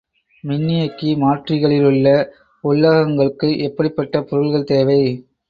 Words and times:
மின்னியக்கி 0.43 1.09
மாற்றிகளிலுள்ள 1.17 2.07
உள்ளகங்களுக்கு 2.63 3.49
எப்படிப் 3.59 3.95
பட்ட 3.95 4.23
பொருள்கள் 4.23 4.69
தேவை? 4.69 4.99